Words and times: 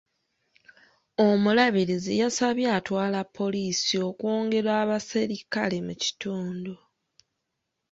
Omulabirizi 1.27 2.13
yasabye 2.21 2.67
atwala 2.77 3.19
poliisi 3.37 3.95
okwongera 4.09 4.71
abaserikale 4.83 5.77
mu 5.87 5.93
kitundu. 6.03 6.73